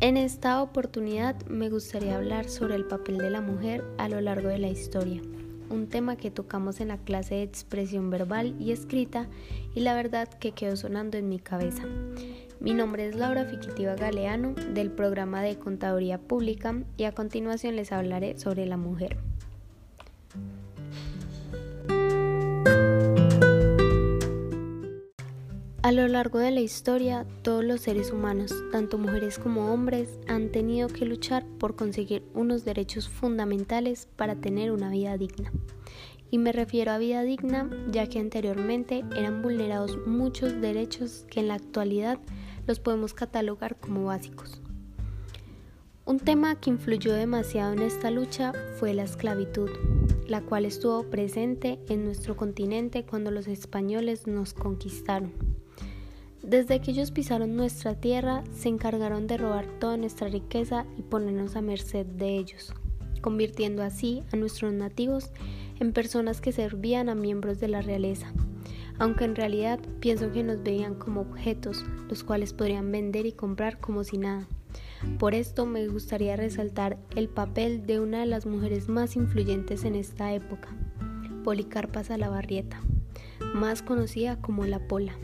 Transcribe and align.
En 0.00 0.18
esta 0.18 0.60
oportunidad 0.60 1.46
me 1.46 1.70
gustaría 1.70 2.16
hablar 2.16 2.50
sobre 2.50 2.74
el 2.74 2.84
papel 2.84 3.16
de 3.16 3.30
la 3.30 3.40
mujer 3.40 3.82
a 3.96 4.10
lo 4.10 4.20
largo 4.20 4.48
de 4.48 4.58
la 4.58 4.68
historia, 4.68 5.22
un 5.70 5.86
tema 5.86 6.16
que 6.16 6.30
tocamos 6.30 6.80
en 6.80 6.88
la 6.88 6.98
clase 6.98 7.36
de 7.36 7.42
expresión 7.42 8.10
verbal 8.10 8.54
y 8.60 8.72
escrita 8.72 9.26
y 9.74 9.80
la 9.80 9.94
verdad 9.94 10.28
que 10.28 10.52
quedó 10.52 10.76
sonando 10.76 11.16
en 11.16 11.30
mi 11.30 11.38
cabeza. 11.38 11.84
Mi 12.60 12.74
nombre 12.74 13.08
es 13.08 13.16
Laura 13.16 13.46
Fiquitiva 13.46 13.94
Galeano 13.94 14.52
del 14.74 14.90
programa 14.90 15.40
de 15.40 15.58
Contaduría 15.58 16.18
Pública 16.18 16.74
y 16.98 17.04
a 17.04 17.12
continuación 17.12 17.74
les 17.74 17.90
hablaré 17.90 18.38
sobre 18.38 18.66
la 18.66 18.76
mujer. 18.76 19.16
A 25.86 25.92
lo 25.92 26.08
largo 26.08 26.40
de 26.40 26.50
la 26.50 26.62
historia, 26.62 27.24
todos 27.42 27.64
los 27.64 27.82
seres 27.82 28.10
humanos, 28.10 28.52
tanto 28.72 28.98
mujeres 28.98 29.38
como 29.38 29.72
hombres, 29.72 30.18
han 30.26 30.50
tenido 30.50 30.88
que 30.88 31.04
luchar 31.04 31.46
por 31.60 31.76
conseguir 31.76 32.24
unos 32.34 32.64
derechos 32.64 33.08
fundamentales 33.08 34.08
para 34.16 34.34
tener 34.34 34.72
una 34.72 34.90
vida 34.90 35.16
digna. 35.16 35.52
Y 36.28 36.38
me 36.38 36.50
refiero 36.50 36.90
a 36.90 36.98
vida 36.98 37.22
digna 37.22 37.70
ya 37.92 38.08
que 38.08 38.18
anteriormente 38.18 39.04
eran 39.16 39.42
vulnerados 39.42 39.96
muchos 40.08 40.60
derechos 40.60 41.24
que 41.30 41.38
en 41.38 41.46
la 41.46 41.54
actualidad 41.54 42.18
los 42.66 42.80
podemos 42.80 43.14
catalogar 43.14 43.76
como 43.76 44.06
básicos. 44.06 44.60
Un 46.04 46.18
tema 46.18 46.56
que 46.56 46.70
influyó 46.70 47.12
demasiado 47.12 47.72
en 47.74 47.82
esta 47.82 48.10
lucha 48.10 48.52
fue 48.80 48.92
la 48.92 49.04
esclavitud, 49.04 49.70
la 50.26 50.40
cual 50.40 50.64
estuvo 50.64 51.04
presente 51.04 51.78
en 51.88 52.04
nuestro 52.04 52.36
continente 52.36 53.04
cuando 53.04 53.30
los 53.30 53.46
españoles 53.46 54.26
nos 54.26 54.52
conquistaron. 54.52 55.45
Desde 56.46 56.80
que 56.80 56.92
ellos 56.92 57.10
pisaron 57.10 57.56
nuestra 57.56 57.96
tierra, 57.96 58.44
se 58.54 58.68
encargaron 58.68 59.26
de 59.26 59.36
robar 59.36 59.66
toda 59.80 59.96
nuestra 59.96 60.28
riqueza 60.28 60.86
y 60.96 61.02
ponernos 61.02 61.56
a 61.56 61.60
merced 61.60 62.06
de 62.06 62.38
ellos, 62.38 62.72
convirtiendo 63.20 63.82
así 63.82 64.22
a 64.32 64.36
nuestros 64.36 64.72
nativos 64.72 65.32
en 65.80 65.92
personas 65.92 66.40
que 66.40 66.52
servían 66.52 67.08
a 67.08 67.16
miembros 67.16 67.58
de 67.58 67.66
la 67.66 67.82
realeza, 67.82 68.32
aunque 69.00 69.24
en 69.24 69.34
realidad 69.34 69.80
pienso 69.98 70.30
que 70.30 70.44
nos 70.44 70.62
veían 70.62 70.94
como 70.94 71.22
objetos, 71.22 71.84
los 72.08 72.22
cuales 72.22 72.52
podrían 72.52 72.92
vender 72.92 73.26
y 73.26 73.32
comprar 73.32 73.80
como 73.80 74.04
si 74.04 74.16
nada. 74.16 74.46
Por 75.18 75.34
esto 75.34 75.66
me 75.66 75.88
gustaría 75.88 76.36
resaltar 76.36 76.96
el 77.16 77.28
papel 77.28 77.86
de 77.86 77.98
una 77.98 78.20
de 78.20 78.26
las 78.26 78.46
mujeres 78.46 78.88
más 78.88 79.16
influyentes 79.16 79.84
en 79.84 79.96
esta 79.96 80.32
época, 80.32 80.68
Policarpa 81.42 82.04
Salabarrieta, 82.04 82.80
más 83.52 83.82
conocida 83.82 84.40
como 84.40 84.64
la 84.64 84.86
Pola 84.86 85.18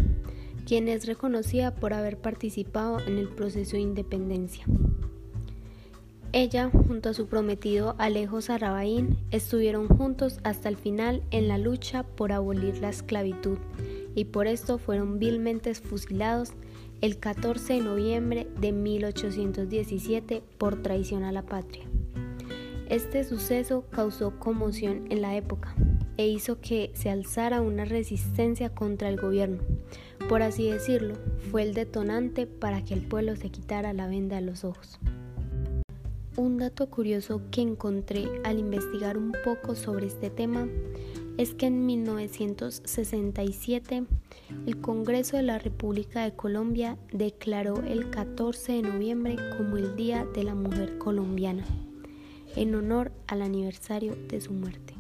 quien 0.67 0.89
es 0.89 1.07
reconocida 1.07 1.75
por 1.75 1.95
haber 1.95 2.19
participado 2.19 3.01
en 3.01 3.19
el 3.19 3.29
proceso 3.29 3.73
de 3.73 3.83
independencia. 3.83 4.65
Ella, 6.35 6.71
junto 6.71 7.11
a 7.11 7.15
su 7.15 7.27
prometido 7.27 7.95
Alejo 7.99 8.41
Sarabaín, 8.41 9.19
estuvieron 9.31 9.87
juntos 9.87 10.39
hasta 10.45 10.71
el 10.71 10.79
final 10.79 11.23
en 11.31 11.47
la 11.47 11.59
lucha 11.59 12.05
por 12.05 12.33
abolir 12.33 12.79
la 12.79 12.89
esclavitud 12.89 13.59
y 14.15 14.25
por 14.25 14.47
esto 14.47 14.79
fueron 14.79 15.19
vilmente 15.19 15.75
fusilados 15.75 16.53
el 17.03 17.19
14 17.19 17.75
de 17.75 17.81
noviembre 17.81 18.49
de 18.61 18.73
1817 18.73 20.43
por 20.57 20.81
traición 20.81 21.25
a 21.25 21.33
la 21.33 21.43
patria. 21.43 21.85
Este 22.89 23.25
suceso 23.25 23.85
causó 23.91 24.39
conmoción 24.39 25.07
en 25.11 25.21
la 25.21 25.37
época 25.37 25.75
e 26.17 26.29
hizo 26.29 26.61
que 26.61 26.93
se 26.95 27.11
alzara 27.11 27.61
una 27.61 27.85
resistencia 27.85 28.71
contra 28.71 29.09
el 29.09 29.17
gobierno, 29.17 29.63
por 30.28 30.42
así 30.42 30.70
decirlo, 30.70 31.17
fue 31.51 31.62
el 31.62 31.75
detonante 31.75 32.47
para 32.47 32.84
que 32.84 32.95
el 32.95 33.06
pueblo 33.06 33.37
se 33.37 33.51
quitara 33.51 33.92
la 33.92 34.06
venda 34.06 34.37
de 34.37 34.43
los 34.43 34.65
ojos. 34.65 34.99
Un 36.37 36.56
dato 36.56 36.88
curioso 36.88 37.43
que 37.50 37.60
encontré 37.60 38.27
al 38.44 38.59
investigar 38.59 39.19
un 39.19 39.33
poco 39.44 39.75
sobre 39.75 40.06
este 40.06 40.31
tema 40.31 40.66
es 41.37 41.53
que 41.55 41.66
en 41.66 41.84
1967 41.84 44.05
el 44.66 44.81
Congreso 44.81 45.37
de 45.37 45.43
la 45.43 45.59
República 45.59 46.25
de 46.25 46.34
Colombia 46.34 46.97
declaró 47.12 47.83
el 47.83 48.09
14 48.10 48.72
de 48.72 48.83
noviembre 48.83 49.37
como 49.56 49.77
el 49.77 49.97
Día 49.97 50.27
de 50.34 50.44
la 50.44 50.54
Mujer 50.54 50.99
Colombiana, 50.99 51.65
en 52.56 52.75
honor 52.75 53.12
al 53.27 53.43
aniversario 53.43 54.16
de 54.28 54.41
su 54.41 54.53
muerte. 54.53 54.94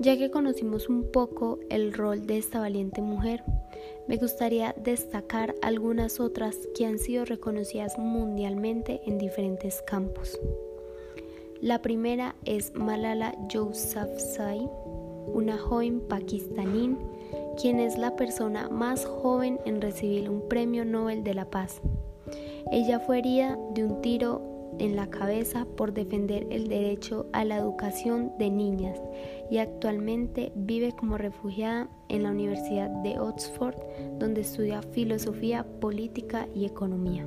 Ya 0.00 0.16
que 0.16 0.30
conocimos 0.30 0.88
un 0.88 1.10
poco 1.10 1.58
el 1.70 1.92
rol 1.92 2.26
de 2.26 2.38
esta 2.38 2.60
valiente 2.60 3.02
mujer, 3.02 3.42
me 4.06 4.16
gustaría 4.16 4.74
destacar 4.78 5.54
algunas 5.60 6.20
otras 6.20 6.56
que 6.76 6.86
han 6.86 6.98
sido 6.98 7.24
reconocidas 7.24 7.98
mundialmente 7.98 9.00
en 9.06 9.18
diferentes 9.18 9.82
campos. 9.82 10.38
La 11.60 11.82
primera 11.82 12.36
es 12.44 12.72
Malala 12.74 13.34
Yousafzai, 13.48 14.68
una 15.34 15.58
joven 15.58 16.00
pakistaní 16.00 16.96
quien 17.60 17.80
es 17.80 17.98
la 17.98 18.14
persona 18.14 18.68
más 18.68 19.04
joven 19.04 19.58
en 19.64 19.80
recibir 19.80 20.30
un 20.30 20.48
premio 20.48 20.84
Nobel 20.84 21.24
de 21.24 21.34
la 21.34 21.50
Paz. 21.50 21.80
Ella 22.70 23.00
fue 23.00 23.18
herida 23.18 23.58
de 23.74 23.84
un 23.84 24.00
tiro 24.00 24.57
en 24.78 24.96
la 24.96 25.10
cabeza 25.10 25.66
por 25.76 25.92
defender 25.92 26.46
el 26.50 26.68
derecho 26.68 27.26
a 27.32 27.44
la 27.44 27.56
educación 27.56 28.32
de 28.38 28.50
niñas 28.50 29.00
y 29.50 29.58
actualmente 29.58 30.52
vive 30.54 30.92
como 30.92 31.18
refugiada 31.18 31.88
en 32.08 32.22
la 32.22 32.30
Universidad 32.30 32.88
de 33.02 33.18
Oxford 33.18 33.76
donde 34.18 34.42
estudia 34.42 34.82
filosofía, 34.82 35.64
política 35.80 36.48
y 36.54 36.64
economía. 36.64 37.26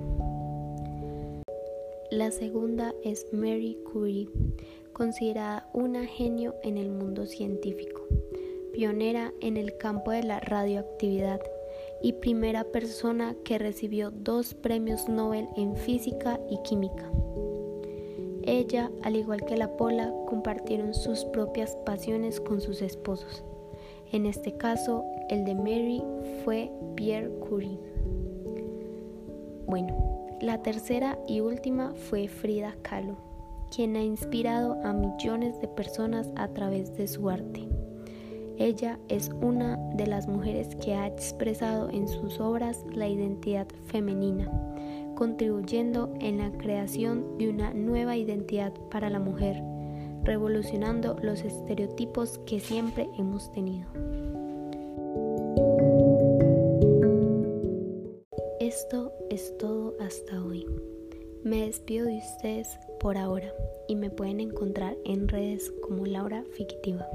La 2.11 2.29
segunda 2.31 2.93
es 3.03 3.25
Mary 3.31 3.77
Curie, 3.91 4.27
considerada 4.91 5.69
una 5.73 6.05
genio 6.05 6.55
en 6.63 6.77
el 6.77 6.91
mundo 6.91 7.25
científico, 7.25 8.01
pionera 8.73 9.33
en 9.39 9.55
el 9.55 9.77
campo 9.77 10.11
de 10.11 10.23
la 10.23 10.39
radioactividad 10.41 11.39
y 12.03 12.13
primera 12.13 12.63
persona 12.63 13.35
que 13.43 13.57
recibió 13.57 14.11
dos 14.11 14.53
premios 14.53 15.07
Nobel 15.07 15.47
en 15.55 15.75
física 15.75 16.39
y 16.49 16.57
química. 16.63 17.11
Ella, 18.43 18.91
al 19.03 19.15
igual 19.15 19.45
que 19.45 19.57
la 19.57 19.77
Pola, 19.77 20.11
compartieron 20.27 20.93
sus 20.93 21.25
propias 21.25 21.75
pasiones 21.85 22.41
con 22.41 22.59
sus 22.59 22.81
esposos. 22.81 23.43
En 24.11 24.25
este 24.25 24.57
caso, 24.57 25.05
el 25.29 25.45
de 25.45 25.55
Mary 25.55 26.03
fue 26.43 26.71
Pierre 26.95 27.29
Curie. 27.39 27.79
Bueno, 29.67 29.95
la 30.41 30.61
tercera 30.63 31.19
y 31.27 31.39
última 31.39 31.93
fue 31.93 32.27
Frida 32.27 32.75
Kahlo, 32.81 33.15
quien 33.73 33.95
ha 33.95 34.03
inspirado 34.03 34.73
a 34.83 34.91
millones 34.91 35.61
de 35.61 35.67
personas 35.67 36.29
a 36.35 36.47
través 36.49 36.97
de 36.97 37.07
su 37.07 37.29
arte. 37.29 37.69
Ella 38.57 38.99
es 39.09 39.29
una 39.41 39.77
de 39.95 40.07
las 40.07 40.27
mujeres 40.27 40.75
que 40.75 40.93
ha 40.93 41.07
expresado 41.07 41.89
en 41.89 42.07
sus 42.07 42.39
obras 42.39 42.85
la 42.93 43.07
identidad 43.07 43.67
femenina 43.87 44.49
contribuyendo 45.21 46.11
en 46.19 46.39
la 46.39 46.51
creación 46.51 47.37
de 47.37 47.47
una 47.47 47.75
nueva 47.75 48.17
identidad 48.17 48.73
para 48.89 49.07
la 49.07 49.19
mujer, 49.19 49.61
revolucionando 50.23 51.15
los 51.21 51.43
estereotipos 51.43 52.39
que 52.47 52.59
siempre 52.59 53.07
hemos 53.19 53.51
tenido. 53.51 53.87
Esto 58.59 59.13
es 59.29 59.55
todo 59.59 59.95
hasta 59.99 60.43
hoy. 60.43 60.65
Me 61.43 61.67
despido 61.67 62.07
de 62.07 62.17
ustedes 62.17 62.79
por 62.99 63.15
ahora 63.15 63.53
y 63.87 63.95
me 63.95 64.09
pueden 64.09 64.39
encontrar 64.39 64.97
en 65.05 65.27
redes 65.27 65.71
como 65.83 66.07
Laura 66.07 66.43
Fiquitiva. 66.53 67.07